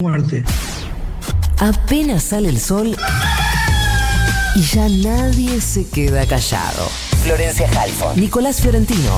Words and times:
muerte. 0.00 0.44
Apenas 1.58 2.22
sale 2.24 2.48
el 2.48 2.58
sol 2.58 2.96
y 4.54 4.62
ya 4.62 4.88
nadie 4.88 5.60
se 5.60 5.86
queda 5.86 6.26
callado. 6.26 6.88
Florencia 7.22 7.68
Halfon, 7.78 8.18
Nicolás 8.18 8.60
Fiorentino. 8.60 9.12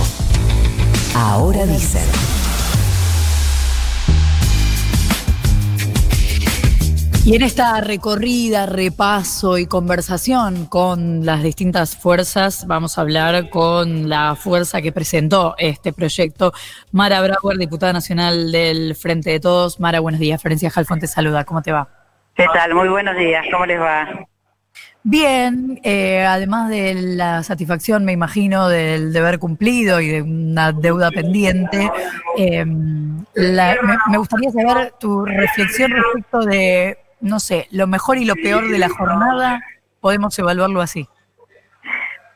Ahora 1.14 1.66
dicen. 1.66 2.02
Y 7.24 7.36
en 7.36 7.42
esta 7.42 7.80
recorrida, 7.80 8.66
repaso 8.66 9.56
y 9.56 9.66
conversación 9.66 10.66
con 10.66 11.24
las 11.24 11.44
distintas 11.44 11.96
fuerzas, 11.96 12.66
vamos 12.66 12.98
a 12.98 13.02
hablar 13.02 13.48
con 13.48 14.08
la 14.08 14.34
fuerza 14.34 14.82
que 14.82 14.90
presentó 14.90 15.54
este 15.56 15.92
proyecto. 15.92 16.52
Mara 16.90 17.20
Brauer, 17.20 17.58
diputada 17.58 17.92
nacional 17.92 18.50
del 18.50 18.96
Frente 18.96 19.30
de 19.30 19.38
Todos. 19.38 19.78
Mara, 19.78 20.00
buenos 20.00 20.18
días. 20.20 20.42
Florencia 20.42 20.72
Halfon 20.74 20.98
te 20.98 21.06
saluda. 21.06 21.44
¿Cómo 21.44 21.62
te 21.62 21.70
va? 21.70 21.88
¿Qué 22.34 22.46
tal? 22.52 22.74
Muy 22.74 22.88
buenos 22.88 23.16
días. 23.16 23.46
¿Cómo 23.52 23.66
les 23.66 23.78
va? 23.80 24.26
Bien, 25.04 25.80
eh, 25.84 26.24
además 26.24 26.70
de 26.70 26.94
la 26.94 27.44
satisfacción, 27.44 28.04
me 28.04 28.10
imagino, 28.10 28.68
del 28.68 29.12
deber 29.12 29.38
cumplido 29.38 30.00
y 30.00 30.08
de 30.08 30.22
una 30.22 30.72
deuda 30.72 31.10
pendiente, 31.12 31.88
eh, 32.36 32.64
la, 33.34 33.76
me, 33.82 33.96
me 34.10 34.18
gustaría 34.18 34.50
saber 34.50 34.92
tu 34.98 35.24
reflexión 35.24 35.92
respecto 35.92 36.40
de, 36.40 36.98
no 37.22 37.40
sé, 37.40 37.68
lo 37.70 37.86
mejor 37.86 38.18
y 38.18 38.24
lo 38.24 38.34
peor 38.34 38.68
de 38.68 38.78
la 38.78 38.88
jornada, 38.88 39.62
podemos 40.00 40.38
evaluarlo 40.38 40.80
así. 40.80 41.08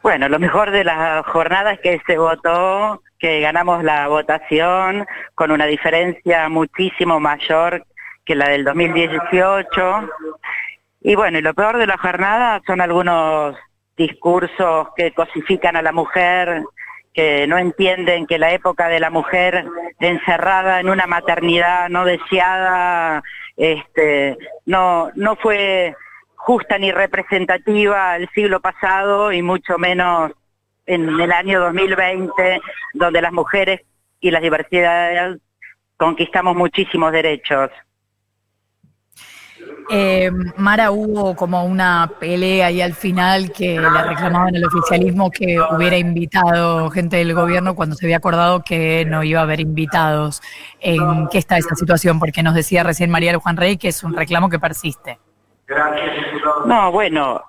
Bueno, 0.02 0.28
lo 0.28 0.38
mejor 0.38 0.70
de 0.70 0.84
la 0.84 1.24
jornada 1.27 1.72
es 1.72 1.80
que 1.80 2.00
se 2.06 2.16
votó, 2.16 3.02
que 3.18 3.41
ganamos 3.41 3.82
la 3.82 4.06
votación 4.06 5.04
con 5.34 5.50
una 5.50 5.66
diferencia 5.66 6.48
muchísimo 6.48 7.18
mayor 7.18 7.84
que 8.24 8.36
la 8.36 8.48
del 8.48 8.64
2018. 8.64 10.08
Y 11.00 11.14
bueno, 11.16 11.38
y 11.38 11.42
lo 11.42 11.55
peor 11.55 11.78
de 11.78 11.88
la 11.88 11.98
jornada 11.98 12.61
son 12.66 12.80
algunos 12.80 13.56
discursos 13.96 14.89
que 14.96 15.12
cosifican 15.12 15.74
a 15.74 15.83
la 15.83 15.92
mujer, 15.92 16.62
que 17.12 17.46
no 17.46 17.58
entienden 17.58 18.27
que 18.27 18.39
la 18.39 18.52
época 18.52 18.89
de 18.89 19.00
la 19.00 19.11
mujer 19.11 19.66
encerrada 19.98 20.80
en 20.80 20.91
una 20.91 21.06
maternidad 21.06 21.89
no 21.89 22.05
deseada, 22.05 23.22
este, 23.56 24.36
no, 24.66 25.10
no 25.14 25.36
fue 25.36 25.94
justa 26.34 26.78
ni 26.78 26.92
representativa 26.92 28.16
el 28.16 28.28
siglo 28.30 28.60
pasado 28.60 29.32
y 29.32 29.42
mucho 29.42 29.78
menos 29.78 30.32
en 30.86 31.20
el 31.20 31.32
año 31.32 31.60
2020, 31.60 32.60
donde 32.94 33.20
las 33.20 33.32
mujeres 33.32 33.80
y 34.20 34.30
las 34.30 34.42
diversidades 34.42 35.38
conquistamos 35.96 36.54
muchísimos 36.54 37.10
derechos. 37.12 37.70
Eh, 39.89 40.31
Mara, 40.56 40.91
hubo 40.91 41.36
como 41.36 41.64
una 41.64 42.11
pelea 42.19 42.70
y 42.70 42.81
al 42.81 42.95
final 42.95 43.53
que 43.53 43.78
le 43.78 44.03
reclamaban 44.03 44.56
al 44.56 44.64
oficialismo 44.64 45.31
que 45.31 45.58
hubiera 45.61 45.97
invitado 45.97 46.91
gente 46.91 47.19
del 47.19 47.34
gobierno 47.34 47.77
cuando 47.77 47.95
se 47.95 48.06
había 48.06 48.17
acordado 48.17 48.62
que 48.62 49.05
no 49.06 49.23
iba 49.23 49.41
a 49.41 49.45
haber 49.45 49.61
invitados. 49.61 50.42
¿En 50.81 51.28
qué 51.28 51.39
está 51.39 51.56
esa 51.56 51.77
situación? 51.77 52.19
Porque 52.19 52.42
nos 52.42 52.55
decía 52.55 52.83
recién 52.83 53.11
María 53.11 53.39
Juan 53.39 53.56
Rey 53.56 53.77
que 53.77 53.89
es 53.89 54.03
un 54.03 54.14
reclamo 54.14 54.48
que 54.48 54.58
persiste. 54.58 55.19
No, 56.67 56.91
bueno, 56.91 57.42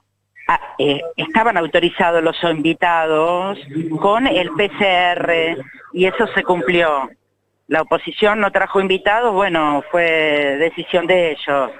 eh, 0.78 1.02
estaban 1.16 1.58
autorizados 1.58 2.24
los 2.24 2.36
invitados 2.44 3.58
con 4.00 4.28
el 4.28 4.50
PCR 4.52 5.58
y 5.94 6.06
eso 6.06 6.28
se 6.36 6.44
cumplió. 6.44 7.09
La 7.68 7.81
oposición 7.81 8.40
no 8.40 8.52
trajo 8.52 8.80
invitados, 8.80 9.34
bueno, 9.34 9.84
fue 9.92 10.58
decisión 10.58 11.06
de 11.06 11.31
ellos 11.31 11.72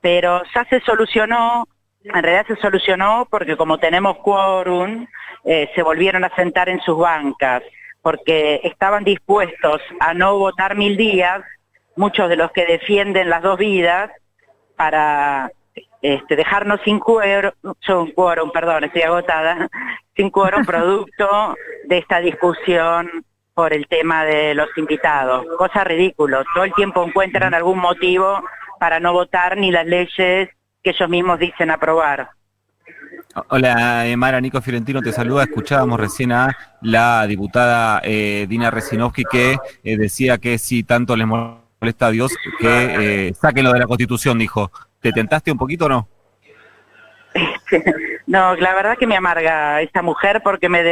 pero 0.00 0.42
ya 0.54 0.64
se 0.64 0.80
solucionó, 0.80 1.66
en 2.04 2.22
realidad 2.22 2.46
se 2.46 2.56
solucionó 2.56 3.26
porque 3.30 3.56
como 3.56 3.78
tenemos 3.78 4.18
quórum, 4.18 5.06
eh, 5.44 5.70
se 5.74 5.82
volvieron 5.82 6.24
a 6.24 6.34
sentar 6.34 6.68
en 6.68 6.80
sus 6.80 6.98
bancas, 6.98 7.62
porque 8.02 8.60
estaban 8.64 9.04
dispuestos 9.04 9.80
a 10.00 10.14
no 10.14 10.38
votar 10.38 10.76
mil 10.76 10.96
días, 10.96 11.42
muchos 11.96 12.28
de 12.28 12.36
los 12.36 12.52
que 12.52 12.66
defienden 12.66 13.28
las 13.28 13.42
dos 13.42 13.58
vidas, 13.58 14.10
para 14.76 15.50
este, 16.00 16.36
dejarnos 16.36 16.80
sin 16.84 17.00
quórum, 17.00 17.50
quórum, 18.14 18.50
perdón, 18.52 18.84
estoy 18.84 19.02
agotada, 19.02 19.68
sin 20.16 20.30
quórum 20.30 20.64
producto 20.66 21.56
de 21.84 21.98
esta 21.98 22.20
discusión 22.20 23.24
por 23.54 23.72
el 23.72 23.88
tema 23.88 24.24
de 24.24 24.54
los 24.54 24.68
invitados. 24.76 25.44
Cosa 25.56 25.82
ridículo, 25.82 26.44
todo 26.54 26.62
el 26.62 26.72
tiempo 26.74 27.04
encuentran 27.04 27.54
algún 27.54 27.78
motivo 27.78 28.40
para 28.78 29.00
no 29.00 29.12
votar 29.12 29.56
ni 29.56 29.70
las 29.70 29.86
leyes 29.86 30.48
que 30.82 30.90
ellos 30.90 31.08
mismos 31.08 31.38
dicen 31.38 31.70
aprobar. 31.70 32.30
Hola, 33.48 34.06
eh, 34.06 34.16
Mara, 34.16 34.40
Nico 34.40 34.60
Fiorentino 34.60 35.00
te 35.00 35.12
saluda. 35.12 35.44
Escuchábamos 35.44 36.00
recién 36.00 36.32
a 36.32 36.56
la 36.82 37.26
diputada 37.26 38.00
eh, 38.02 38.46
Dina 38.48 38.70
Resinovsky 38.70 39.24
que 39.30 39.58
eh, 39.84 39.96
decía 39.96 40.38
que 40.38 40.58
si 40.58 40.82
tanto 40.82 41.14
les 41.16 41.26
molesta 41.26 42.06
a 42.06 42.10
Dios, 42.10 42.34
que 42.58 43.32
saquen 43.38 43.64
lo 43.64 43.72
de 43.72 43.80
la 43.80 43.86
Constitución, 43.86 44.38
dijo. 44.38 44.70
¿Te 45.00 45.12
tentaste 45.12 45.52
un 45.52 45.58
poquito 45.58 45.86
o 45.86 45.88
no? 45.88 46.08
no, 48.26 48.56
la 48.56 48.74
verdad 48.74 48.98
que 48.98 49.06
me 49.06 49.16
amarga 49.16 49.80
esta 49.80 50.02
mujer 50.02 50.40
porque 50.42 50.68
me, 50.68 50.82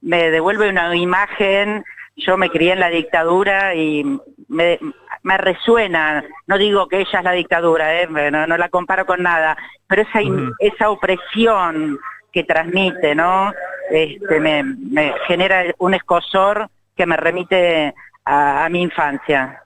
me 0.00 0.30
devuelve 0.30 0.68
una 0.68 0.94
imagen. 0.94 1.84
Yo 2.14 2.36
me 2.36 2.50
crié 2.50 2.74
en 2.74 2.80
la 2.80 2.88
dictadura 2.88 3.74
y 3.74 4.20
me, 4.48 4.78
me 5.26 5.36
resuena, 5.38 6.24
no 6.46 6.56
digo 6.56 6.86
que 6.86 7.00
ella 7.00 7.18
es 7.18 7.24
la 7.24 7.32
dictadura, 7.32 8.00
¿eh? 8.00 8.06
no, 8.06 8.46
la 8.46 8.68
comparo 8.68 9.04
con 9.06 9.24
nada, 9.24 9.56
pero 9.88 10.02
esa, 10.02 10.20
esa 10.60 10.88
opresión 10.88 11.98
que 12.32 12.44
transmite, 12.44 13.12
¿no? 13.16 13.52
Este, 13.90 14.38
me, 14.38 15.12
genera 15.26 15.64
un 15.78 15.94
escosor 15.94 16.68
que 16.96 17.06
me 17.06 17.16
remite 17.16 17.92
a, 18.24 18.68
mi 18.70 18.82
infancia. 18.82 19.64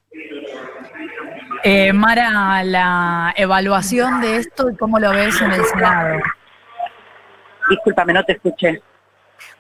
Eh, 1.63 1.93
Mara, 1.93 2.65
la 2.65 3.35
evaluación 3.37 4.23
de 4.23 4.37
esto 4.37 4.71
y 4.71 4.77
cómo 4.79 4.99
lo 4.99 5.11
ves 5.11 5.43
en 5.43 5.53
el 5.53 5.65
Senado. 5.67 6.23
Discúlpame, 7.69 8.15
no 8.15 8.25
te 8.25 8.33
escuché. 8.33 8.81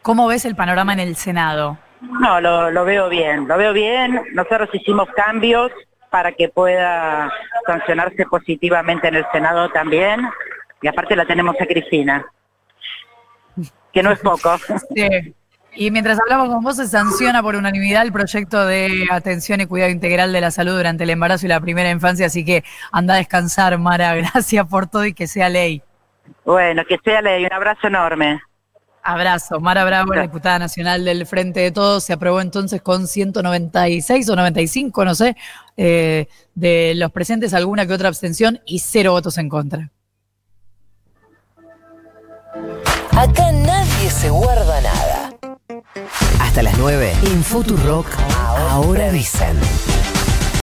¿Cómo 0.00 0.26
ves 0.28 0.46
el 0.46 0.56
panorama 0.56 0.94
en 0.94 1.00
el 1.00 1.14
Senado? 1.14 1.76
No, 2.00 2.40
lo, 2.40 2.70
lo 2.70 2.86
veo 2.86 3.10
bien, 3.10 3.46
lo 3.46 3.58
veo 3.58 3.74
bien. 3.74 4.18
Nosotros 4.32 4.70
hicimos 4.72 5.06
cambios 5.14 5.70
para 6.10 6.32
que 6.32 6.48
pueda 6.48 7.32
sancionarse 7.66 8.26
positivamente 8.26 9.08
en 9.08 9.16
el 9.16 9.26
Senado 9.32 9.68
también. 9.70 10.28
Y 10.82 10.88
aparte 10.88 11.14
la 11.14 11.26
tenemos 11.26 11.54
a 11.60 11.66
Cristina, 11.66 12.24
que 13.92 14.02
no 14.02 14.10
es 14.10 14.18
poco. 14.18 14.56
Sí. 14.94 15.34
Y 15.72 15.92
mientras 15.92 16.18
hablamos 16.20 16.48
con 16.48 16.64
vos, 16.64 16.76
se 16.76 16.88
sanciona 16.88 17.42
por 17.42 17.54
unanimidad 17.54 18.02
el 18.02 18.12
proyecto 18.12 18.66
de 18.66 19.06
atención 19.08 19.60
y 19.60 19.66
cuidado 19.66 19.92
integral 19.92 20.32
de 20.32 20.40
la 20.40 20.50
salud 20.50 20.76
durante 20.76 21.04
el 21.04 21.10
embarazo 21.10 21.46
y 21.46 21.48
la 21.48 21.60
primera 21.60 21.90
infancia, 21.90 22.26
así 22.26 22.44
que 22.44 22.64
anda 22.90 23.14
a 23.14 23.18
descansar, 23.18 23.78
Mara. 23.78 24.14
Gracias 24.16 24.66
por 24.66 24.88
todo 24.88 25.04
y 25.06 25.14
que 25.14 25.28
sea 25.28 25.48
ley. 25.48 25.80
Bueno, 26.44 26.82
que 26.84 26.98
sea 27.04 27.22
ley. 27.22 27.44
Un 27.44 27.52
abrazo 27.52 27.86
enorme. 27.86 28.40
Abrazo. 29.02 29.60
Mara 29.60 29.84
Bravo, 29.84 30.12
diputada 30.12 30.58
nacional 30.58 31.04
del 31.04 31.26
Frente 31.26 31.60
de 31.60 31.70
Todos, 31.72 32.04
se 32.04 32.12
aprobó 32.12 32.40
entonces 32.40 32.82
con 32.82 33.06
196 33.06 34.28
o 34.28 34.36
95, 34.36 35.04
no 35.04 35.14
sé, 35.14 35.36
eh, 35.76 36.26
de 36.54 36.94
los 36.96 37.10
presentes, 37.10 37.54
alguna 37.54 37.86
que 37.86 37.94
otra 37.94 38.08
abstención 38.08 38.60
y 38.66 38.80
cero 38.80 39.12
votos 39.12 39.38
en 39.38 39.48
contra. 39.48 39.90
Acá 43.12 43.52
nadie 43.52 44.10
se 44.10 44.30
guarda 44.30 44.80
nada. 44.80 45.30
Hasta 46.40 46.62
las 46.62 46.76
9 46.78 47.12
en 47.26 47.44
Futurock, 47.44 48.06
ahora 48.70 49.10
dicen. 49.10 49.56